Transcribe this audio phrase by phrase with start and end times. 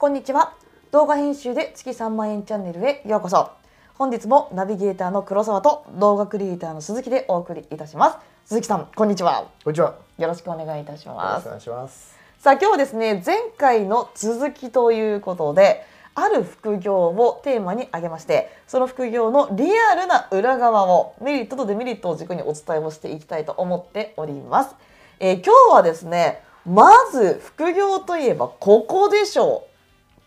[0.00, 0.54] こんにちは。
[0.92, 3.50] 動画編集で月3万円チャンネルへようこそ。
[3.98, 8.16] 本日もナビゲーターの黒沢と動画クリエイターの鈴木でお送りいたします。
[8.46, 9.50] 鈴木さんこんにちは。
[9.62, 9.96] こんにちは。
[10.16, 12.16] よろしくお願いいたしよろますしくお願いします。
[12.38, 15.84] さあ今日はですね前回の続きということで
[16.14, 24.74] ある副業をテーマに挙げましてその副業のリアルな裏側をメリットとデメリットを軸にお伝えをしていきたいと思っております、
[25.18, 29.69] えー今日はですねまず副業といえばここでしょう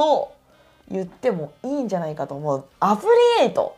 [0.00, 0.32] と
[0.90, 2.64] 言ってもいいんじゃないかと思う。
[2.80, 3.06] アフ
[3.38, 3.76] リエイト。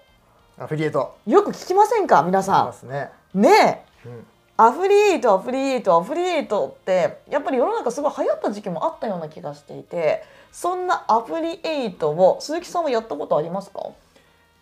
[0.57, 1.17] アフィリエイト。
[1.27, 3.11] よく聞きませんか皆いさますね。
[3.35, 4.09] んねえ。
[4.09, 4.27] うん。
[4.57, 10.23] アフリエイトアフリエイトアフリエイトってやっぱり世の中すごい流行った時期もあったような気がしていて
[10.53, 13.80] そんなアフリエイトを鈴木さんはやったことありますか？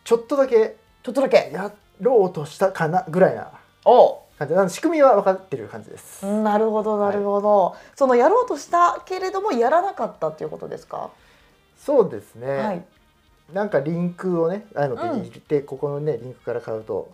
[0.05, 0.77] ちょっとだけ。
[1.03, 1.51] ちょっとだけ。
[1.53, 1.71] や
[2.01, 3.51] ろうとしたかなぐらいな
[3.85, 4.55] お感じ。
[4.55, 6.25] あの仕組みは分かってる感じです。
[6.25, 11.11] なるほどなるほど、そのやろうとしたけれどもやらなかったっていうことですか、
[11.85, 12.47] そうですね。
[12.49, 12.85] はい
[13.53, 17.11] なんかリンクをね、ああいうのうんって入れて、ここのねリンクから買うと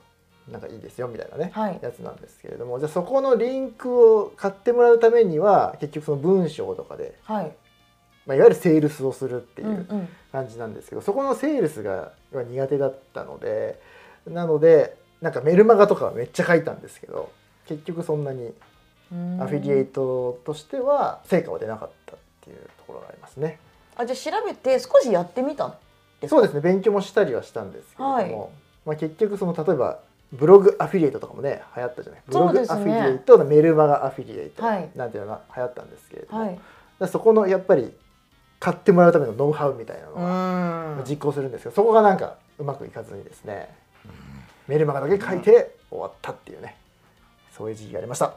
[0.50, 7.52] なんかいいですよみたいなね、はいやつなんですけれども、じゃあそこのリンクを買ってもらうためには結局その文章とかで、はい
[8.26, 9.68] まあいわゆるセールスをするっていう。
[9.68, 13.80] うんうん感じなんですけどそこのセールスが苦手だったので
[14.26, 17.32] なのでなんかメルマガとかはめっちゃ書いたんですけど
[17.66, 18.52] 結局そんなに
[19.10, 23.58] うんアフィリエイトとしては成果は出なかったっていうところがありますね。
[23.96, 25.74] あじゃあ調べて少しやってみた
[26.28, 26.60] そうですね。
[26.60, 28.30] 勉強もしたりはしたんですけれども、はい。
[28.86, 29.98] まあ、結局その例えば
[30.32, 32.22] ブログアフィリエイトとかもね流行ったじゃない？
[32.26, 34.90] ブログアフィリエイト、メルマガアフィリエイトはい。
[34.96, 36.58] なんていうのが流行ったんですけれども、はい。
[37.08, 37.92] そこのやっぱり
[38.58, 41.04] 買ってもらうためのノウハウみたいなのうがん。
[41.08, 43.68] 実行するんですけどそこがなんかうまくいかずにですね、
[44.66, 46.76] メルマガだけ書いて終わったっていうね。
[47.56, 48.32] そういう時期がありました。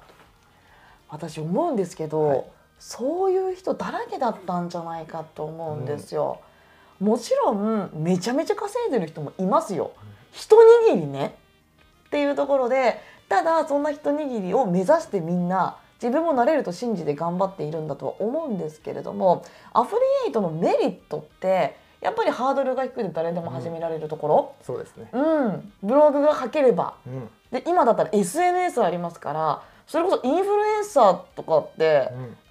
[1.09, 2.43] 私思うんですけど、はい
[2.80, 6.39] そういう人だらけだったんじゃないかと思うんですよ。
[6.99, 9.91] もちろんめちゃめちゃ稼いでる人もいますよ。
[10.31, 10.55] 一
[10.89, 11.36] 握りね。
[12.08, 26.95] っていうところでただそんな一握りを目指してみんな自分もなれると信じて頑張っているんだとは思うんですけれどもアフリエイトのメリットってやっぱりハードルが低くて誰でも始められるところ、そうですね、うん、ブログが書ければ。
[27.05, 27.30] うん。
[27.52, 32.09] で今だったら SNS ありますからそれこそインフルエンサーとかって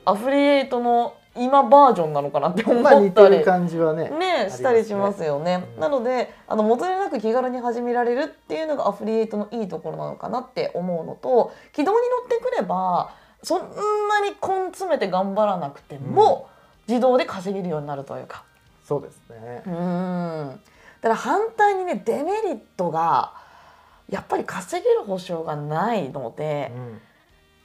[0.08, 3.44] アフリエイトの今バージョンなのかなって思ったり。
[3.44, 5.68] 感じはねねしたりしますよね。
[5.76, 5.80] うん。
[5.80, 13.10] なのであの元値なく気軽に始められるっていうのがアフリエイトのいいところなのかなって思うのと軌道に乗ってくれば
[13.42, 16.48] そんなに根詰めて頑張らなくても、
[16.88, 18.42] 自動で稼げるようになるというか。
[18.84, 19.62] そうですね。
[19.66, 20.60] う、ん。
[21.00, 23.32] だから反対にねデメリットが
[24.10, 27.00] やっぱり稼げる保証がないのでう、ん、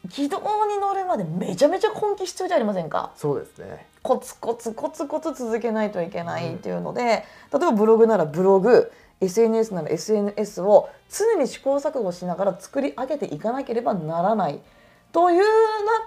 [0.10, 3.12] 軌道に乗るまでめちゃめちゃ根気必要じゃありませんか？
[3.16, 3.88] そうですね。
[4.02, 8.92] コツコツコツコツ続けないといけないっていうので、例えばブログならブログ
[9.22, 14.60] SNS なら SNS を常に試行錯誤しながら作り上げていかなければならない
[15.14, 15.44] という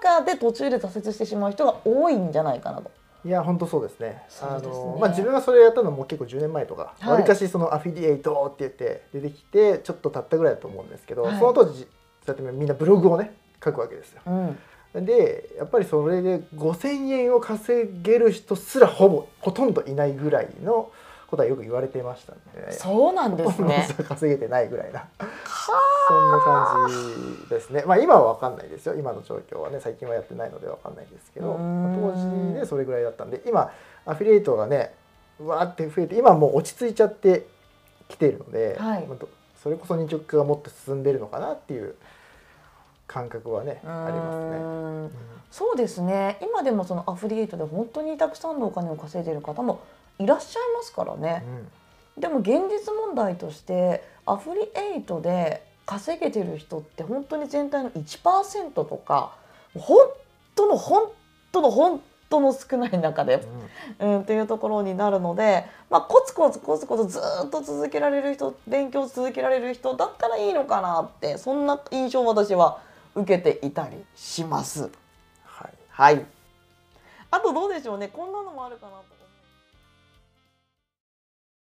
[0.03, 2.91] 中で途中で挫折してしまう人が多いんじゃないかなと。
[3.25, 4.23] いや本当そうですね。
[4.29, 4.47] すね。
[4.51, 11.39] あのまあ自分がそれやったのも結構10年前とかはいわり、かしそのアフィリエイトって言って出てきてちょっと経ったぐらいだと思うんですけど、はい。
[11.39, 11.87] その当時そう
[12.27, 13.33] やってみんなブログをね
[13.63, 14.21] 書くわけですよ。
[14.25, 20.91] うん、でやっぱりそれで5,000円を稼げる人すらほぼほとんどいないぐらいの
[21.27, 23.87] ことはよく言われてましたんで、そうなんですね。
[23.97, 25.07] ど稼げてないぐらいな。
[26.07, 26.89] そんな感
[27.43, 27.83] じですね。
[27.85, 28.95] まあ今は分かんないですよ。
[28.95, 33.71] 今の状況はね最近はやってないので分かんないですけど当時でそれぐらいだったんで今
[34.05, 34.93] アフィリエイトがね
[35.39, 37.45] うわーって増えて今はもう落ち着いちゃって
[38.07, 39.07] きているので、はい。
[39.61, 41.95] それこそ二極化がもっと進んでるのかなっていう
[43.07, 45.27] 感覚はねありますね。
[45.49, 46.37] そうですね。
[46.41, 49.81] 今でもそのアフリエイトで本当にたくさんのお金を稼いでいる方も
[50.19, 51.43] いらっしゃいますからね。
[52.17, 59.35] でも現実問題としてアフリエイトで稼げてる人って本当に全体の1%とか
[59.73, 59.97] 本
[60.55, 61.11] 当の本
[61.51, 63.47] 当の本当の少ない中で、
[63.99, 72.79] うん、っていうところになるので、まあ、コツコツコツコツずーっと続けられる人勉強続けられる人だったらいいのかなってそんな印象を私は
[73.17, 74.91] 受けていたりします。
[75.43, 76.25] はいはい。
[77.31, 78.07] あとどうでしょうね。
[78.07, 79.05] こんなのもあるかなと。